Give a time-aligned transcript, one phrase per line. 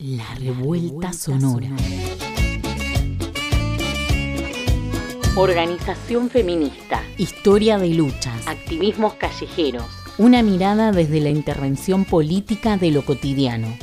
[0.00, 1.70] La revuelta sonora.
[5.34, 7.02] Organización feminista.
[7.16, 8.46] Historia de luchas.
[8.46, 9.86] Activismos callejeros.
[10.16, 13.76] Una mirada desde la intervención política de lo cotidiano.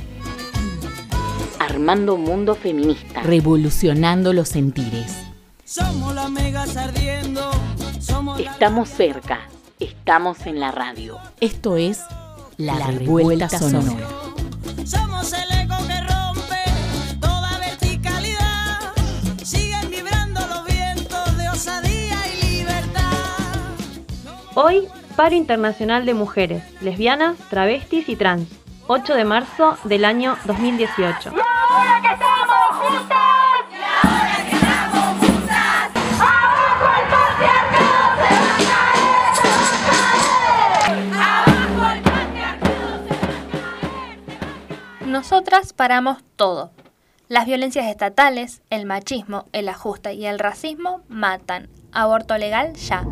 [1.59, 3.21] Armando mundo feminista.
[3.21, 5.17] Revolucionando los sentires.
[5.65, 7.51] Somos las megas ardiendo.
[7.99, 9.49] Somos Estamos cerca.
[9.81, 11.17] Estamos en la radio.
[11.41, 11.99] Esto es
[12.55, 14.07] La, revuelta, sonora.
[14.85, 15.44] Somos el
[24.57, 24.87] Hoy,
[25.17, 28.47] Paro Internacional de Mujeres, Lesbianas, Travestis y Trans,
[28.87, 31.33] 8 de marzo del año 2018.
[45.05, 46.71] Nosotras paramos todo.
[47.27, 51.67] Las violencias estatales, el machismo, el ajuste y el racismo matan.
[51.91, 53.03] Aborto legal ya.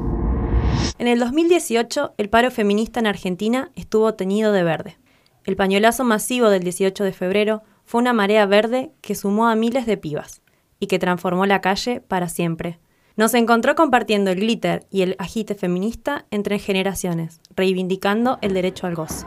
[0.99, 4.97] En el 2018, el paro feminista en Argentina estuvo teñido de verde.
[5.43, 9.85] El pañuelazo masivo del 18 de febrero fue una marea verde que sumó a miles
[9.85, 10.41] de pibas
[10.79, 12.79] y que transformó la calle para siempre.
[13.15, 18.95] Nos encontró compartiendo el glitter y el agite feminista entre generaciones, reivindicando el derecho al
[18.95, 19.25] gozo.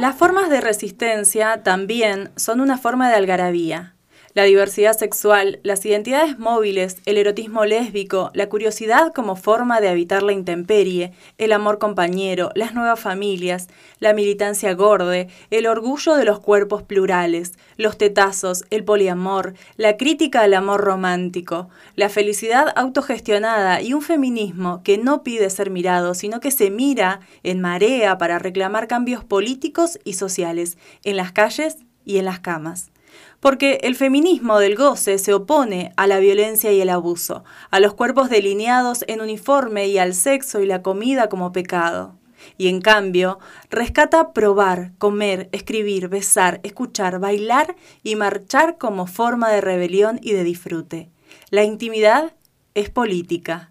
[0.00, 3.96] Las formas de resistencia también son una forma de algarabía.
[4.32, 10.22] La diversidad sexual, las identidades móviles, el erotismo lésbico, la curiosidad como forma de habitar
[10.22, 13.66] la intemperie, el amor compañero, las nuevas familias,
[13.98, 20.42] la militancia gorde, el orgullo de los cuerpos plurales, los tetazos, el poliamor, la crítica
[20.42, 26.38] al amor romántico, la felicidad autogestionada y un feminismo que no pide ser mirado, sino
[26.38, 32.18] que se mira en marea para reclamar cambios políticos y sociales en las calles y
[32.18, 32.92] en las camas.
[33.40, 37.94] Porque el feminismo del goce se opone a la violencia y el abuso, a los
[37.94, 42.16] cuerpos delineados en uniforme y al sexo y la comida como pecado.
[42.58, 43.38] Y en cambio,
[43.70, 50.44] rescata probar, comer, escribir, besar, escuchar, bailar y marchar como forma de rebelión y de
[50.44, 51.10] disfrute.
[51.50, 52.34] La intimidad
[52.74, 53.69] es política.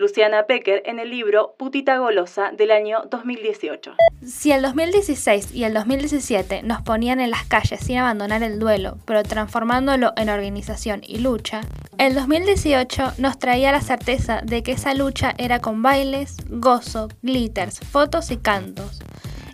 [0.00, 3.96] Luciana Pecker en el libro Putita Golosa del año 2018.
[4.24, 8.98] Si el 2016 y el 2017 nos ponían en las calles sin abandonar el duelo,
[9.06, 11.62] pero transformándolo en organización y lucha,
[11.98, 17.80] el 2018 nos traía la certeza de que esa lucha era con bailes, gozo, glitters,
[17.80, 19.00] fotos y cantos.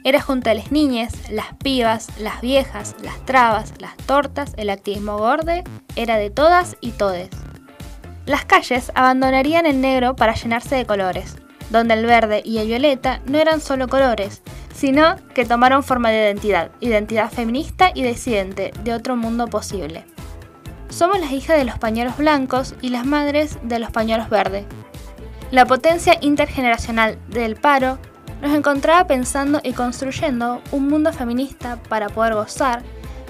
[0.04, 5.16] Era junto a las niñas, las pibas, las viejas, las trabas, las tortas, el activismo
[5.16, 5.64] gorde,
[5.96, 7.30] era de todas y todes.
[8.26, 11.36] Las calles abandonarían el negro para llenarse de colores,
[11.70, 14.42] donde el verde y el violeta no eran solo colores,
[14.74, 20.04] sino que tomaron forma de identidad, identidad feminista y disidente de otro mundo posible.
[20.88, 24.64] Somos las hijas de los pañuelos blancos y las madres de los pañuelos verdes.
[25.50, 27.98] La potencia intergeneracional del paro
[28.40, 32.82] nos encontraba pensando y construyendo un mundo feminista para poder gozar,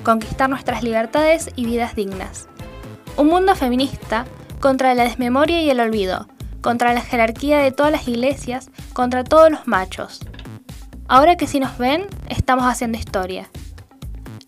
[0.04, 2.48] conquistar nuestras libertades y vidas dignas.
[3.16, 4.24] Un mundo feminista
[4.64, 6.26] contra la desmemoria y el olvido,
[6.62, 10.20] contra la jerarquía de todas las iglesias, contra todos los machos.
[11.06, 13.50] Ahora que si nos ven, estamos haciendo historia.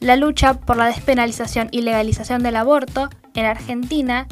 [0.01, 4.27] La lucha por la despenalización y legalización del aborto en Argentina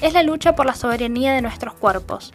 [0.00, 2.30] es la lucha por la soberanía de nuestros cuerpos,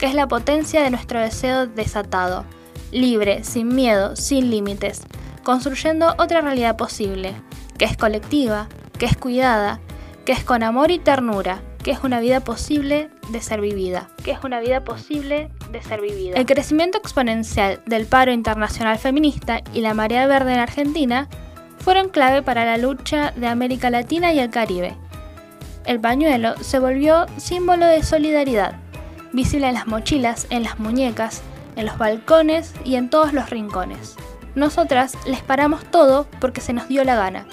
[0.00, 2.44] que es la potencia de nuestro deseo desatado,
[2.90, 5.02] libre, sin miedo, sin límites,
[5.44, 7.36] construyendo otra realidad posible,
[7.78, 8.66] que es colectiva,
[8.98, 9.78] que es cuidada,
[10.24, 14.30] que es con amor y ternura, que es una vida posible de ser vivida, que
[14.30, 16.36] es una vida posible de ser vivida.
[16.36, 21.28] El crecimiento exponencial del paro internacional feminista y la marea verde en Argentina
[21.78, 24.94] fueron clave para la lucha de América Latina y el Caribe.
[25.84, 28.76] El pañuelo se volvió símbolo de solidaridad,
[29.32, 31.42] visible en las mochilas, en las muñecas,
[31.74, 34.14] en los balcones y en todos los rincones.
[34.54, 37.46] Nosotras les paramos todo porque se nos dio la gana.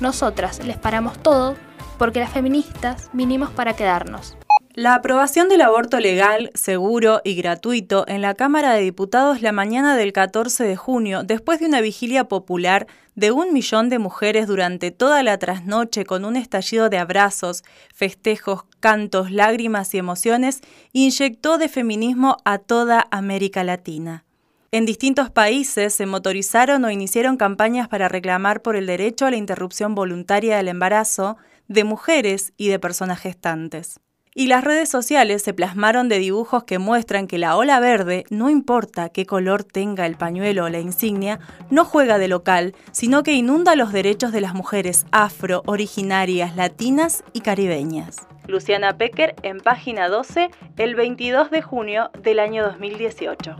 [0.00, 1.56] Nosotras les paramos todo
[2.02, 4.36] porque las feministas vinimos para quedarnos.
[4.74, 9.96] La aprobación del aborto legal, seguro y gratuito en la Cámara de Diputados la mañana
[9.96, 14.90] del 14 de junio, después de una vigilia popular de un millón de mujeres durante
[14.90, 17.62] toda la trasnoche con un estallido de abrazos,
[17.94, 20.60] festejos, cantos, lágrimas y emociones,
[20.90, 24.24] inyectó de feminismo a toda América Latina.
[24.72, 29.36] En distintos países se motorizaron o iniciaron campañas para reclamar por el derecho a la
[29.36, 31.36] interrupción voluntaria del embarazo
[31.72, 34.00] de mujeres y de personas gestantes.
[34.34, 38.48] Y las redes sociales se plasmaron de dibujos que muestran que la ola verde, no
[38.48, 41.38] importa qué color tenga el pañuelo o la insignia,
[41.68, 47.24] no juega de local, sino que inunda los derechos de las mujeres afro, originarias, latinas
[47.34, 48.26] y caribeñas.
[48.46, 50.48] Luciana Pecker en página 12,
[50.78, 53.56] el 22 de junio del año 2018.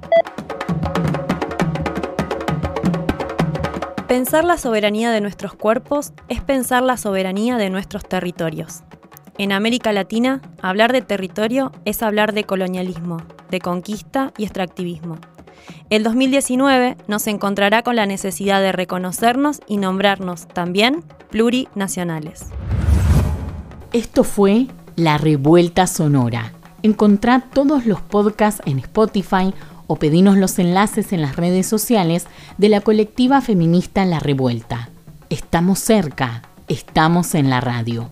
[4.12, 8.82] Pensar la soberanía de nuestros cuerpos es pensar la soberanía de nuestros territorios.
[9.38, 15.16] En América Latina, hablar de territorio es hablar de colonialismo, de conquista y extractivismo.
[15.88, 22.48] El 2019 nos encontrará con la necesidad de reconocernos y nombrarnos también plurinacionales.
[23.94, 26.52] Esto fue La Revuelta Sonora.
[26.82, 29.54] Encontrá todos los podcasts en Spotify
[29.92, 34.88] o pedinos los enlaces en las redes sociales de la colectiva feminista La Revuelta.
[35.28, 38.08] Estamos cerca, estamos en la radio.